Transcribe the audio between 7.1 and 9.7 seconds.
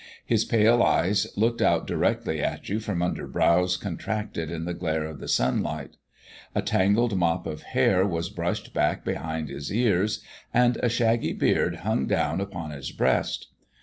mop of hair was brushed back behind